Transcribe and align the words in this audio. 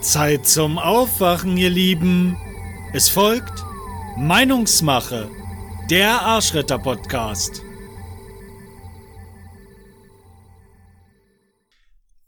Zeit 0.00 0.48
zum 0.48 0.78
Aufwachen, 0.78 1.58
ihr 1.58 1.68
Lieben. 1.68 2.38
Es 2.94 3.10
folgt 3.10 3.62
Meinungsmache, 4.16 5.30
der 5.90 6.22
Arschretter-Podcast. 6.22 7.62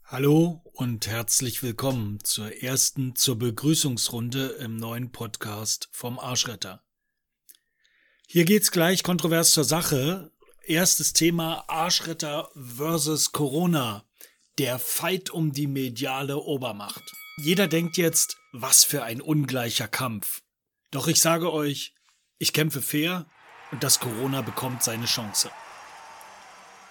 Hallo 0.05 0.61
und 0.73 1.07
herzlich 1.07 1.63
willkommen 1.63 2.19
zur 2.23 2.61
ersten 2.61 3.15
zur 3.15 3.39
Begrüßungsrunde 3.39 4.49
im 4.59 4.77
neuen 4.77 5.11
Podcast 5.11 5.89
vom 5.91 6.19
Arschretter. 6.19 6.83
Hier 8.27 8.45
geht's 8.45 8.69
gleich 8.69 9.01
kontrovers 9.01 9.51
zur 9.51 9.63
Sache. 9.63 10.31
Erstes 10.63 11.13
Thema 11.13 11.65
Arschretter 11.67 12.51
versus 12.53 13.31
Corona. 13.31 14.05
Der 14.59 14.77
Fight 14.77 15.31
um 15.31 15.51
die 15.51 15.67
mediale 15.67 16.37
Obermacht. 16.37 17.22
Jeder 17.37 17.67
denkt 17.67 17.97
jetzt, 17.97 18.37
was 18.51 18.83
für 18.83 19.03
ein 19.03 19.19
ungleicher 19.19 19.87
Kampf. 19.87 20.43
Doch 20.91 21.07
ich 21.07 21.19
sage 21.19 21.51
euch, 21.51 21.95
ich 22.37 22.53
kämpfe 22.53 22.81
fair 22.81 23.25
und 23.71 23.83
das 23.83 23.99
Corona 23.99 24.41
bekommt 24.41 24.83
seine 24.83 25.05
Chance. 25.05 25.49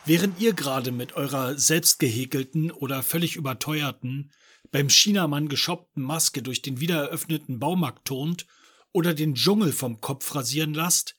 Während 0.04 0.40
ihr 0.40 0.52
gerade 0.52 0.90
mit 0.90 1.12
eurer 1.12 1.56
selbstgehäkelten 1.56 2.72
oder 2.72 3.04
völlig 3.04 3.36
überteuerten, 3.36 4.32
beim 4.72 4.88
Chinamann 4.88 5.48
geschoppten 5.48 6.02
Maske 6.02 6.42
durch 6.42 6.60
den 6.60 6.80
wiedereröffneten 6.80 7.60
Baumarkt 7.60 8.04
turnt 8.06 8.46
oder 8.90 9.14
den 9.14 9.36
Dschungel 9.36 9.72
vom 9.72 10.00
Kopf 10.00 10.34
rasieren 10.34 10.74
lasst, 10.74 11.14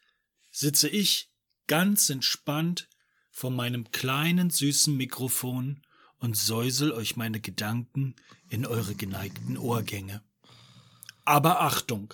sitze 0.52 0.90
ich 0.90 1.32
ganz 1.68 2.10
entspannt 2.10 2.90
vor 3.32 3.52
meinem 3.52 3.90
kleinen 3.92 4.50
süßen 4.50 4.98
Mikrofon 4.98 5.82
und 6.24 6.38
säusel 6.38 6.94
euch 6.94 7.18
meine 7.18 7.42
Gedanken 7.42 8.16
in 8.48 8.66
eure 8.66 8.96
geneigten 8.96 9.58
Ohrgänge. 9.58 10.24
Aber 11.26 11.60
Achtung! 11.60 12.14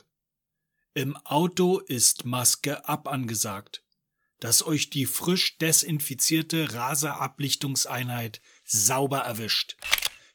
Im 0.95 1.15
Auto 1.17 1.77
ist 1.77 2.25
Maske 2.25 2.89
ab 2.89 3.07
angesagt, 3.07 3.83
dass 4.39 4.65
euch 4.65 4.89
die 4.89 5.05
frisch 5.05 5.59
desinfizierte 5.59 6.73
Raserablichtungseinheit 6.73 8.41
sauber 8.65 9.19
erwischt, 9.19 9.77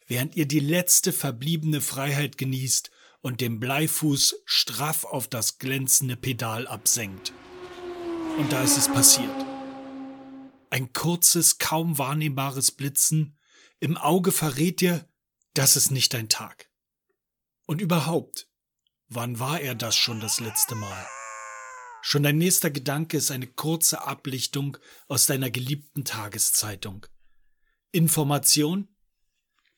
während 0.06 0.36
ihr 0.36 0.46
die 0.46 0.60
letzte 0.60 1.12
verbliebene 1.12 1.80
Freiheit 1.80 2.38
genießt 2.38 2.92
und 3.22 3.40
den 3.40 3.58
Bleifuß 3.58 4.36
straff 4.44 5.04
auf 5.04 5.26
das 5.26 5.58
glänzende 5.58 6.16
Pedal 6.16 6.68
absenkt. 6.68 7.32
Und 8.38 8.52
da 8.52 8.62
ist 8.62 8.78
es 8.78 8.86
passiert. 8.86 9.44
Ein 10.70 10.92
kurzes, 10.92 11.58
kaum 11.58 11.98
wahrnehmbares 11.98 12.70
Blitzen 12.70 13.36
im 13.84 13.98
Auge 13.98 14.32
verrät 14.32 14.80
dir, 14.80 15.06
das 15.52 15.76
ist 15.76 15.90
nicht 15.90 16.14
dein 16.14 16.30
Tag. 16.30 16.70
Und 17.66 17.82
überhaupt, 17.82 18.48
wann 19.08 19.38
war 19.38 19.60
er 19.60 19.74
das 19.74 19.94
schon 19.94 20.20
das 20.20 20.40
letzte 20.40 20.74
Mal? 20.74 21.06
Schon 22.00 22.22
dein 22.22 22.38
nächster 22.38 22.70
Gedanke 22.70 23.18
ist 23.18 23.30
eine 23.30 23.46
kurze 23.46 24.06
Ablichtung 24.06 24.78
aus 25.06 25.26
deiner 25.26 25.50
geliebten 25.50 26.06
Tageszeitung. 26.06 27.04
Information? 27.92 28.88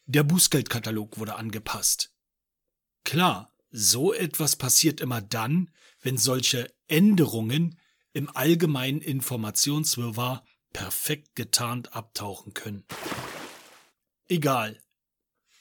Der 0.05 0.23
Bußgeldkatalog 0.23 1.19
wurde 1.19 1.35
angepasst. 1.35 2.15
Klar, 3.03 3.53
so 3.71 4.15
etwas 4.15 4.55
passiert 4.55 5.01
immer 5.01 5.21
dann, 5.21 5.75
wenn 6.01 6.17
solche 6.17 6.73
Änderungen 6.87 7.81
im 8.13 8.31
allgemeinen 8.37 9.01
Informationswirrwarr 9.01 10.45
perfekt 10.73 11.35
getarnt 11.35 11.93
abtauchen 11.93 12.55
können. 12.55 12.87
Egal. 14.29 14.83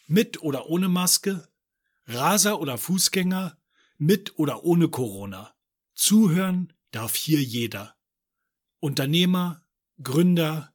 Mit 0.08 0.41
oder 0.41 0.67
ohne 0.67 0.89
Maske, 0.89 1.47
Raser 2.08 2.59
oder 2.59 2.80
Fußgänger, 2.80 3.57
mit 3.97 4.39
oder 4.39 4.63
ohne 4.63 4.89
Corona. 4.89 5.53
Zuhören 5.94 6.73
darf 6.91 7.16
hier 7.16 7.41
jeder. 7.41 7.95
Unternehmer, 8.79 9.63
Gründer, 10.01 10.73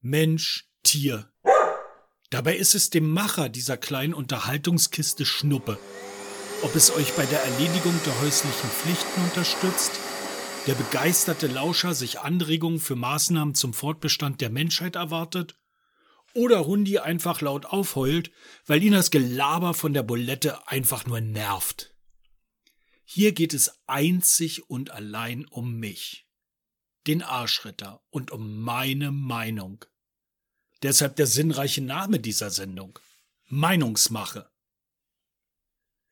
Mensch, 0.00 0.70
Tier. 0.84 1.32
Dabei 2.30 2.56
ist 2.56 2.74
es 2.74 2.90
dem 2.90 3.10
Macher 3.10 3.48
dieser 3.48 3.76
kleinen 3.76 4.14
Unterhaltungskiste 4.14 5.26
Schnuppe. 5.26 5.78
Ob 6.62 6.74
es 6.76 6.94
euch 6.94 7.12
bei 7.14 7.26
der 7.26 7.42
Erledigung 7.42 7.98
der 8.06 8.20
häuslichen 8.20 8.70
Pflichten 8.70 9.20
unterstützt, 9.22 9.92
der 10.66 10.74
begeisterte 10.74 11.48
Lauscher 11.48 11.94
sich 11.94 12.20
Anregungen 12.20 12.80
für 12.80 12.96
Maßnahmen 12.96 13.54
zum 13.54 13.74
Fortbestand 13.74 14.40
der 14.40 14.50
Menschheit 14.50 14.96
erwartet 14.96 15.56
oder 16.34 16.66
Hundi 16.66 16.98
einfach 16.98 17.40
laut 17.40 17.66
aufheult, 17.66 18.30
weil 18.66 18.82
ihn 18.82 18.92
das 18.92 19.10
Gelaber 19.10 19.74
von 19.74 19.94
der 19.94 20.02
Bulette 20.02 20.68
einfach 20.68 21.06
nur 21.06 21.20
nervt. 21.20 21.94
Hier 23.04 23.32
geht 23.32 23.54
es 23.54 23.80
einzig 23.86 24.68
und 24.68 24.90
allein 24.90 25.46
um 25.46 25.78
mich, 25.78 26.26
den 27.06 27.22
Arschritter 27.22 28.02
und 28.10 28.30
um 28.30 28.60
meine 28.60 29.10
Meinung. 29.10 29.84
Deshalb 30.82 31.16
der 31.16 31.26
sinnreiche 31.26 31.82
Name 31.82 32.18
dieser 32.18 32.50
Sendung. 32.50 32.98
Meinungsmache. 33.46 34.50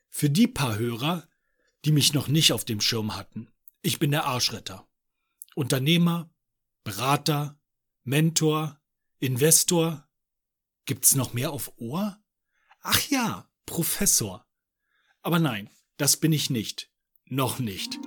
Für 0.08 0.30
die 0.30 0.46
paar 0.46 0.78
Hörer, 0.78 1.26
die 1.84 1.92
mich 1.92 2.12
noch 2.12 2.28
nicht 2.28 2.52
auf 2.52 2.64
dem 2.64 2.80
Schirm 2.80 3.16
hatten, 3.16 3.48
ich 3.80 3.98
bin 3.98 4.10
der 4.10 4.24
Arschritter. 4.24 4.86
Unternehmer, 5.54 6.32
Berater, 6.84 7.58
Mentor, 8.04 8.80
Investor, 9.18 10.08
Gibt's 10.84 11.14
noch 11.14 11.32
mehr 11.32 11.52
auf 11.52 11.72
Ohr? 11.76 12.18
Ach 12.80 13.00
ja, 13.08 13.48
Professor. 13.66 14.46
Aber 15.22 15.38
nein, 15.38 15.70
das 15.96 16.16
bin 16.16 16.32
ich 16.32 16.50
nicht. 16.50 16.90
Noch 17.26 17.58
nicht. 17.58 17.98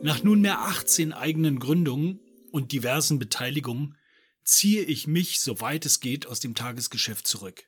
Nach 0.00 0.22
nunmehr 0.22 0.60
18 0.60 1.12
eigenen 1.12 1.58
Gründungen 1.58 2.20
und 2.52 2.70
diversen 2.70 3.18
Beteiligungen 3.18 3.96
ziehe 4.44 4.82
ich 4.82 5.06
mich, 5.06 5.40
soweit 5.40 5.84
es 5.84 6.00
geht, 6.00 6.26
aus 6.26 6.40
dem 6.40 6.54
Tagesgeschäft 6.54 7.26
zurück. 7.26 7.64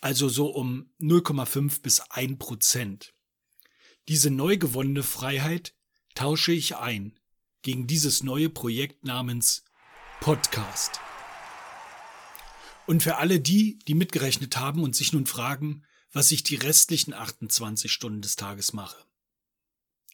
Also 0.00 0.28
so 0.28 0.48
um 0.48 0.90
0,5 1.00 1.80
bis 1.80 2.00
1 2.00 2.38
Prozent. 2.38 3.14
Diese 4.08 4.30
neu 4.30 4.58
gewonnene 4.58 5.02
Freiheit 5.02 5.74
tausche 6.14 6.52
ich 6.52 6.76
ein 6.76 7.18
gegen 7.62 7.86
dieses 7.86 8.22
neue 8.22 8.50
Projekt 8.50 9.04
namens 9.04 9.64
Podcast. 10.20 11.00
Und 12.86 13.02
für 13.02 13.16
alle 13.16 13.40
die, 13.40 13.78
die 13.80 13.94
mitgerechnet 13.94 14.56
haben 14.56 14.82
und 14.82 14.94
sich 14.94 15.12
nun 15.12 15.26
fragen, 15.26 15.84
was 16.12 16.30
ich 16.30 16.44
die 16.44 16.54
restlichen 16.54 17.12
28 17.12 17.90
Stunden 17.92 18.22
des 18.22 18.36
Tages 18.36 18.72
mache. 18.72 19.04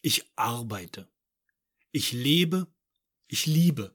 Ich 0.01 0.25
arbeite. 0.37 1.09
Ich 1.91 2.13
lebe. 2.13 2.67
Ich 3.29 3.47
liebe. 3.47 3.95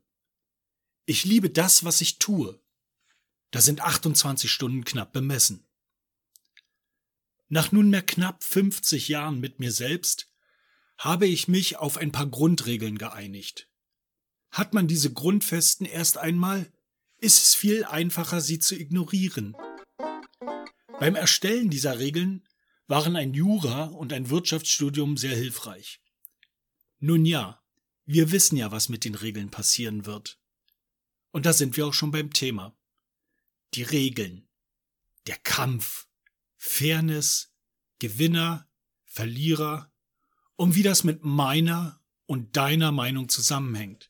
Ich 1.05 1.25
liebe 1.25 1.49
das, 1.49 1.83
was 1.83 2.01
ich 2.01 2.19
tue. 2.19 2.59
Da 3.51 3.61
sind 3.61 3.81
28 3.81 4.51
Stunden 4.51 4.83
knapp 4.83 5.13
bemessen. 5.13 5.65
Nach 7.49 7.71
nunmehr 7.71 8.01
knapp 8.01 8.43
50 8.43 9.07
Jahren 9.07 9.39
mit 9.39 9.59
mir 9.59 9.71
selbst 9.71 10.29
habe 10.97 11.27
ich 11.27 11.47
mich 11.47 11.77
auf 11.77 11.97
ein 11.97 12.11
paar 12.11 12.27
Grundregeln 12.27 12.97
geeinigt. 12.97 13.69
Hat 14.51 14.73
man 14.73 14.87
diese 14.87 15.13
Grundfesten 15.13 15.85
erst 15.85 16.17
einmal, 16.17 16.71
ist 17.19 17.43
es 17.43 17.55
viel 17.55 17.83
einfacher, 17.83 18.41
sie 18.41 18.59
zu 18.59 18.75
ignorieren. 18.75 19.55
Beim 20.99 21.15
Erstellen 21.15 21.69
dieser 21.69 21.99
Regeln 21.99 22.47
waren 22.87 23.15
ein 23.15 23.33
Jura 23.33 23.85
und 23.85 24.13
ein 24.13 24.29
Wirtschaftsstudium 24.29 25.17
sehr 25.17 25.35
hilfreich. 25.35 25.99
Nun 26.99 27.25
ja, 27.25 27.61
wir 28.05 28.31
wissen 28.31 28.57
ja, 28.57 28.71
was 28.71 28.89
mit 28.89 29.03
den 29.03 29.15
Regeln 29.15 29.49
passieren 29.49 30.05
wird. 30.05 30.39
Und 31.31 31.45
da 31.45 31.53
sind 31.53 31.75
wir 31.77 31.85
auch 31.85 31.93
schon 31.93 32.11
beim 32.11 32.31
Thema. 32.31 32.75
Die 33.73 33.83
Regeln. 33.83 34.47
Der 35.27 35.37
Kampf. 35.37 36.07
Fairness. 36.55 37.53
Gewinner. 37.99 38.67
Verlierer. 39.05 39.91
Und 40.55 40.75
wie 40.75 40.83
das 40.83 41.03
mit 41.03 41.23
meiner 41.23 42.01
und 42.25 42.55
deiner 42.55 42.91
Meinung 42.91 43.29
zusammenhängt. 43.29 44.09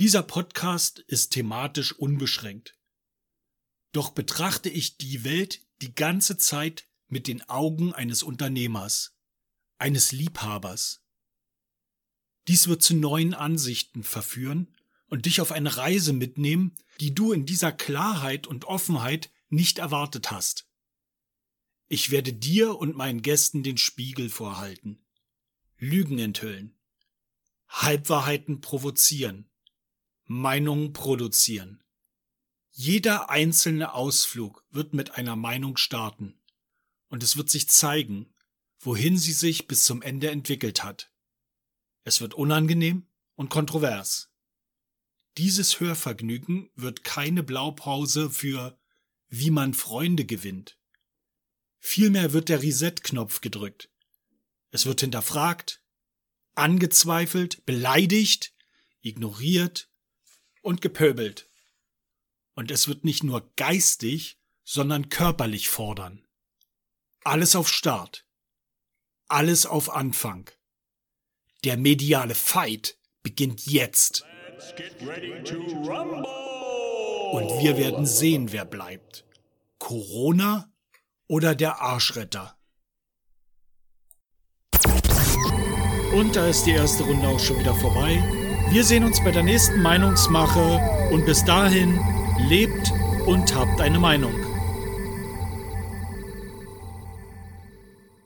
Dieser 0.00 0.22
Podcast 0.22 1.00
ist 1.00 1.32
thematisch 1.32 1.92
unbeschränkt. 1.92 2.74
Doch 3.92 4.12
betrachte 4.12 4.70
ich 4.70 4.96
die 4.96 5.24
Welt 5.24 5.60
die 5.82 5.94
ganze 5.94 6.38
Zeit 6.38 6.88
mit 7.08 7.28
den 7.28 7.46
Augen 7.50 7.92
eines 7.92 8.22
Unternehmers, 8.22 9.14
eines 9.76 10.12
Liebhabers. 10.12 11.04
Dies 12.48 12.66
wird 12.66 12.82
zu 12.82 12.94
neuen 12.94 13.34
Ansichten 13.34 14.02
verführen 14.02 14.74
und 15.08 15.26
dich 15.26 15.42
auf 15.42 15.52
eine 15.52 15.76
Reise 15.76 16.14
mitnehmen, 16.14 16.74
die 17.00 17.14
du 17.14 17.32
in 17.34 17.44
dieser 17.44 17.70
Klarheit 17.70 18.46
und 18.46 18.64
Offenheit 18.64 19.30
nicht 19.50 19.80
erwartet 19.80 20.30
hast. 20.30 20.66
Ich 21.88 22.10
werde 22.10 22.32
dir 22.32 22.78
und 22.78 22.96
meinen 22.96 23.20
Gästen 23.20 23.62
den 23.62 23.76
Spiegel 23.76 24.30
vorhalten, 24.30 25.04
Lügen 25.76 26.18
enthüllen, 26.18 26.74
Halbwahrheiten 27.68 28.62
provozieren, 28.62 29.49
Meinungen 30.32 30.92
produzieren. 30.92 31.82
Jeder 32.70 33.30
einzelne 33.30 33.94
Ausflug 33.94 34.64
wird 34.70 34.94
mit 34.94 35.16
einer 35.16 35.34
Meinung 35.34 35.76
starten 35.76 36.40
und 37.08 37.24
es 37.24 37.36
wird 37.36 37.50
sich 37.50 37.68
zeigen, 37.68 38.32
wohin 38.78 39.18
sie 39.18 39.32
sich 39.32 39.66
bis 39.66 39.82
zum 39.82 40.02
Ende 40.02 40.30
entwickelt 40.30 40.84
hat. 40.84 41.10
Es 42.04 42.20
wird 42.20 42.34
unangenehm 42.34 43.08
und 43.34 43.50
kontrovers. 43.50 44.30
Dieses 45.36 45.80
Hörvergnügen 45.80 46.70
wird 46.76 47.02
keine 47.02 47.42
Blaupause 47.42 48.30
für 48.30 48.78
wie 49.26 49.50
man 49.50 49.74
Freunde 49.74 50.24
gewinnt. 50.24 50.78
Vielmehr 51.80 52.32
wird 52.32 52.48
der 52.48 52.62
Reset-Knopf 52.62 53.40
gedrückt. 53.40 53.90
Es 54.70 54.86
wird 54.86 55.00
hinterfragt, 55.00 55.82
angezweifelt, 56.54 57.66
beleidigt, 57.66 58.54
ignoriert 59.00 59.89
und 60.62 60.80
gepöbelt. 60.80 61.48
Und 62.54 62.70
es 62.70 62.88
wird 62.88 63.04
nicht 63.04 63.22
nur 63.22 63.50
geistig, 63.56 64.38
sondern 64.64 65.08
körperlich 65.08 65.68
fordern. 65.68 66.26
Alles 67.24 67.56
auf 67.56 67.68
Start. 67.68 68.26
Alles 69.28 69.66
auf 69.66 69.90
Anfang. 69.90 70.50
Der 71.64 71.76
mediale 71.76 72.34
Fight 72.34 72.98
beginnt 73.22 73.66
jetzt. 73.66 74.24
Und 77.32 77.48
wir 77.62 77.76
werden 77.76 78.06
sehen, 78.06 78.52
wer 78.52 78.64
bleibt. 78.64 79.24
Corona 79.78 80.72
oder 81.26 81.54
der 81.54 81.80
Arschretter? 81.80 82.59
Und 86.12 86.34
da 86.34 86.46
ist 86.48 86.66
die 86.66 86.72
erste 86.72 87.04
Runde 87.04 87.28
auch 87.28 87.38
schon 87.38 87.58
wieder 87.60 87.74
vorbei. 87.74 88.22
Wir 88.70 88.84
sehen 88.84 89.04
uns 89.04 89.22
bei 89.22 89.30
der 89.30 89.44
nächsten 89.44 89.80
Meinungsmache 89.80 90.80
und 91.10 91.24
bis 91.24 91.44
dahin 91.44 91.98
lebt 92.48 92.92
und 93.26 93.54
habt 93.54 93.80
eine 93.80 93.98
Meinung. 93.98 94.49